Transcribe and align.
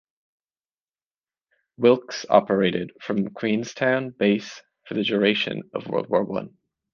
"Wilkes" 1.77 2.25
operated 2.27 2.91
from 2.99 3.17
the 3.23 3.29
Queenstown 3.29 4.09
base 4.09 4.63
for 4.87 4.95
the 4.95 5.03
duration 5.03 5.61
of 5.75 5.85
World 5.85 6.09
War 6.09 6.23
One. 6.23 6.57